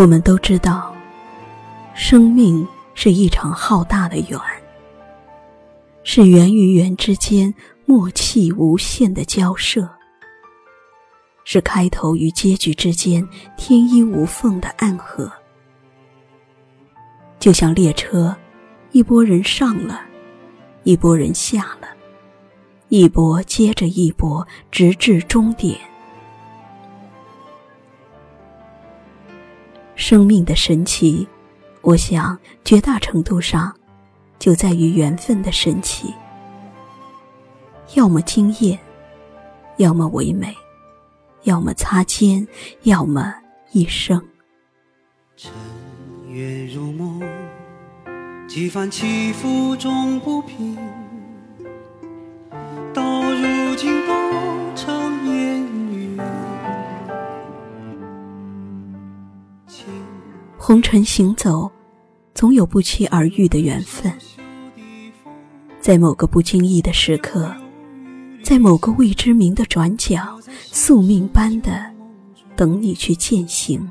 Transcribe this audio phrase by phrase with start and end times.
[0.00, 0.96] 我们都知道，
[1.94, 4.40] 生命是一场浩大的缘，
[6.04, 9.86] 是缘与缘之间默契无限的交涉，
[11.44, 13.28] 是开头与结局之间
[13.58, 15.30] 天衣无缝的暗合。
[17.38, 18.34] 就像列车，
[18.92, 20.00] 一波人上了，
[20.82, 21.88] 一波人下了，
[22.88, 25.78] 一波接着一波，直至终点。
[30.00, 31.28] 生命的神奇，
[31.82, 33.70] 我想绝大程度上
[34.38, 36.12] 就在于缘分的神奇。
[37.94, 38.78] 要么惊艳，
[39.76, 40.56] 要么唯美，
[41.42, 42.48] 要么擦肩，
[42.84, 43.34] 要么
[43.72, 44.18] 一生。
[45.36, 45.52] 尘
[46.30, 47.20] 缘如梦，
[48.48, 50.78] 几番起伏终不平，
[60.70, 61.68] 红尘行走，
[62.32, 64.12] 总有不期而遇的缘分，
[65.80, 67.52] 在某个不经意的时刻，
[68.44, 70.38] 在某个未知名的转角，
[70.70, 71.84] 宿命般的
[72.54, 73.90] 等你去践行。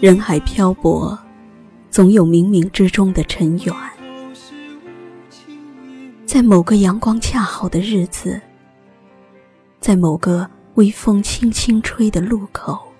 [0.00, 1.18] 人海漂泊，
[1.90, 3.74] 总有冥冥之中的尘缘。
[6.24, 8.40] 在某个阳光恰好的日子，
[9.78, 12.92] 在某个微风轻轻吹的路口，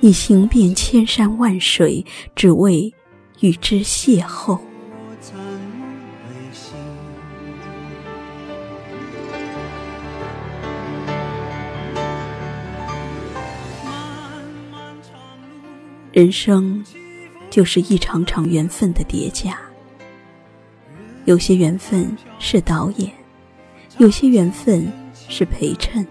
[0.00, 2.04] 你行遍千山万水，
[2.36, 2.92] 只为
[3.40, 4.58] 与之邂逅。
[16.12, 16.84] 人生，
[17.48, 19.58] 就是一场场缘分的叠加。
[21.24, 23.10] 有些缘分是导演，
[23.96, 24.86] 有些缘分
[25.28, 26.06] 是陪衬，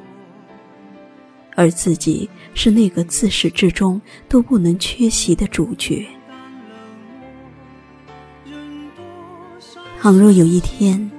[1.55, 6.07] 而自己是那个自始至终都不能缺席的主角。
[10.01, 11.09] 倘若有一天，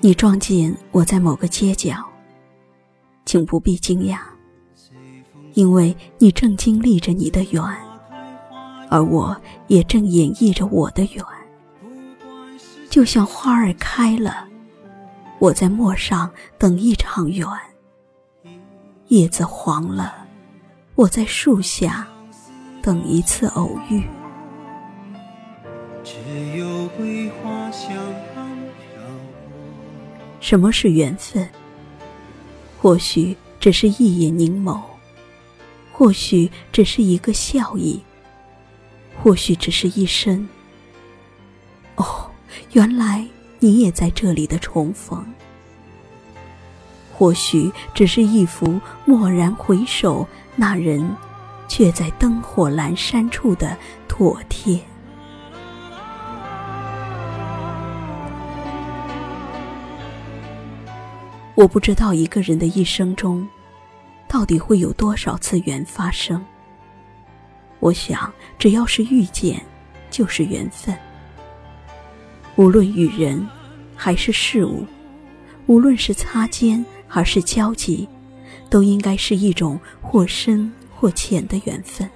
[0.00, 2.04] 你撞见我在某个街角，
[3.24, 4.18] 请不必惊讶。
[5.54, 7.62] 因为你正经历着你的缘，
[8.90, 9.34] 而我
[9.68, 11.24] 也正演绎着我的缘。
[12.90, 14.46] 就像花儿开了，
[15.38, 17.48] 我在陌上等一场缘；
[19.08, 20.26] 叶子黄了，
[20.96, 22.08] 我在树下
[22.82, 24.02] 等一次偶遇。
[30.40, 31.48] 什么是缘分？
[32.80, 34.80] 或许只是一眼凝眸。
[35.92, 38.00] 或许只是一个笑意，
[39.22, 40.46] 或许只是一声
[41.96, 42.28] “哦，
[42.72, 43.24] 原来
[43.60, 45.24] 你也在这里”的重逢。
[47.16, 51.10] 或许只是一幅蓦然回首，那人
[51.66, 53.74] 却在灯火阑珊处的
[54.06, 54.78] 妥帖。
[61.54, 63.48] 我不知道一个人的一生中。
[64.28, 66.44] 到底会有多少次缘发生？
[67.78, 69.64] 我想，只要是遇见，
[70.10, 70.94] 就是缘分。
[72.56, 73.48] 无论与人，
[73.94, 74.84] 还是事物，
[75.66, 76.84] 无论是擦肩
[77.16, 78.06] 而是交集，
[78.68, 82.06] 都应该是一种或深或浅的缘分。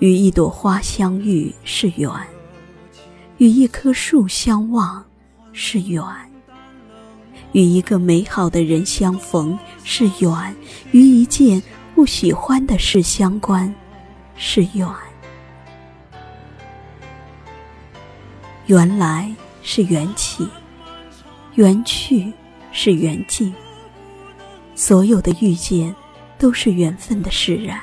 [0.00, 2.10] 与一朵花相遇是缘，
[3.38, 5.04] 与一棵树相望
[5.52, 6.02] 是缘。
[7.52, 10.56] 与一个美好的人相逢是缘，
[10.90, 11.62] 与一件
[11.94, 13.72] 不喜欢的事相关
[14.34, 14.88] 是缘。
[18.66, 19.32] 缘来
[19.62, 20.48] 是缘起，
[21.60, 22.32] 缘去
[22.72, 23.52] 是缘尽。
[24.74, 25.94] 所有的遇见
[26.38, 27.78] 都是缘分的释然，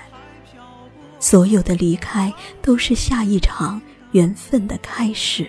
[1.19, 3.79] 所有的离开都是下一场
[4.13, 5.47] 缘分的开始。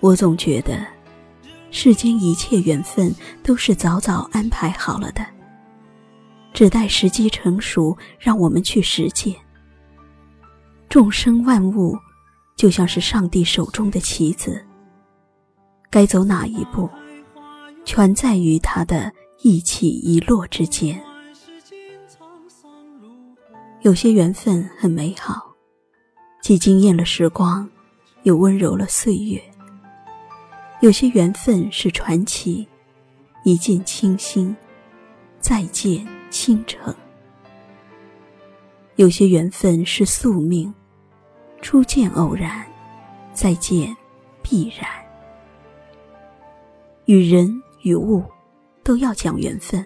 [0.00, 0.82] 我总觉得，
[1.70, 5.26] 世间一切缘分都是早早安排好了的，
[6.54, 9.36] 只待时机成熟，让我们去实践。
[10.88, 11.98] 众生万物，
[12.56, 14.64] 就像是上帝手中的棋子，
[15.90, 16.88] 该走哪一步，
[17.84, 19.12] 全在于他的
[19.42, 21.02] 一起一落之间。
[23.82, 25.52] 有些缘分很美好，
[26.40, 27.68] 既惊艳了时光，
[28.22, 29.42] 又温柔了岁月。
[30.80, 32.66] 有些缘分是传奇，
[33.42, 34.56] 一见倾心，
[35.38, 36.94] 再见倾城；
[38.96, 40.72] 有些缘分是宿命，
[41.64, 42.62] 初见偶然，
[43.32, 43.96] 再见
[44.42, 44.86] 必然。
[47.06, 47.50] 与人
[47.80, 48.22] 与物，
[48.82, 49.82] 都要讲缘分。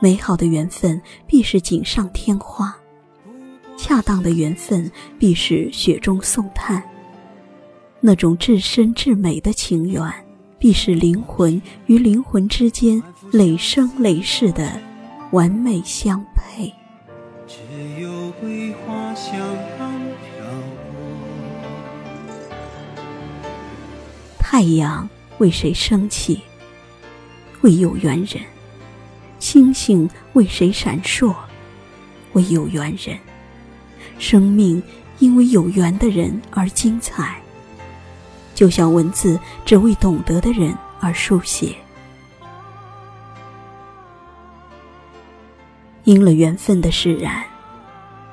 [0.00, 2.76] 美好的缘分必是锦上添花，
[3.78, 4.88] 恰当的缘分
[5.18, 6.82] 必是雪中送炭。
[7.98, 10.04] 那种至深至美的情缘，
[10.58, 13.02] 必是灵魂与灵魂之间
[13.32, 14.78] 累生累世的
[15.32, 16.70] 完美相配。
[17.46, 17.56] 只
[17.98, 18.05] 有
[24.56, 25.06] 太阳
[25.36, 26.40] 为谁升起？
[27.60, 28.42] 为有缘人。
[29.38, 31.36] 星星为谁闪烁？
[32.32, 33.18] 为有缘人。
[34.18, 34.82] 生命
[35.18, 37.38] 因为有缘的人而精彩，
[38.54, 41.76] 就像文字只为懂得的人而书写。
[46.04, 47.44] 因了缘分的释然，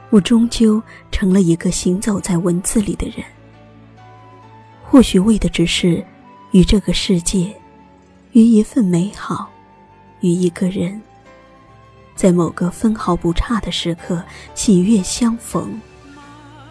[0.10, 0.82] 我终究
[1.12, 3.26] 成了一个行走在文字里的人。
[4.86, 6.06] 或许为的只是
[6.54, 7.52] 与这个世界，
[8.34, 9.50] 与一份美好。
[10.22, 11.02] 与一个人，
[12.16, 14.24] 在某个分毫不差的时刻，
[14.56, 15.82] 喜悦相逢，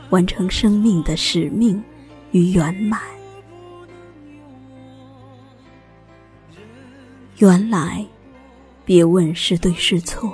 [0.08, 1.82] 完成生命的使命
[2.30, 3.02] 与圆满。
[7.38, 8.06] 原来，
[8.86, 10.30] 别问是对是错；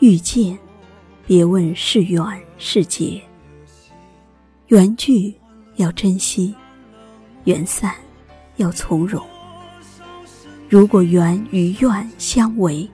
[0.00, 0.58] 遇见，
[1.26, 2.24] 别问是缘
[2.58, 3.22] 是劫。
[4.68, 5.32] 缘聚
[5.76, 6.52] 要珍惜，
[7.44, 7.94] 缘散
[8.60, 9.26] 要从容。
[10.68, 12.88] 如果缘与愿相违，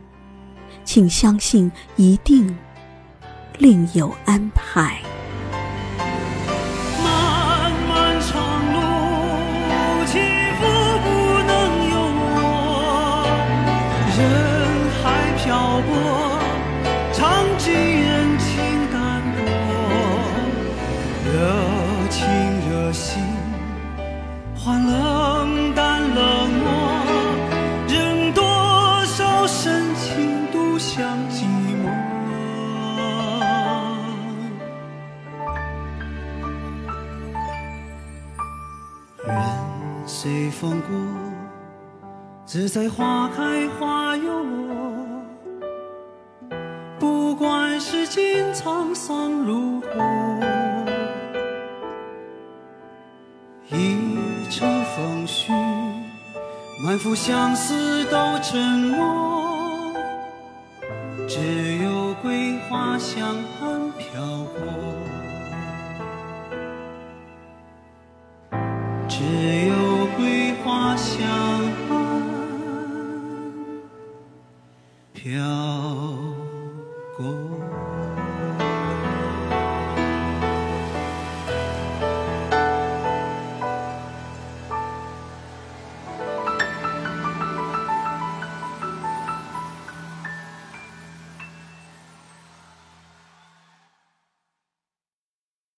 [0.85, 2.57] 请相信一定
[3.59, 5.03] 另有安排。
[40.26, 40.90] 随风过，
[42.44, 44.75] 自在花开花又落。
[46.99, 49.88] 不管世间沧桑如何，
[53.70, 55.52] 一城风絮，
[56.84, 59.94] 满腹相思都沉默。
[61.29, 63.25] 只有桂花香
[63.62, 64.20] 暗飘
[64.58, 64.58] 过，
[69.08, 69.22] 只